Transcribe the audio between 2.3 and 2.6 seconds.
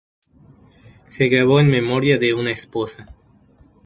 una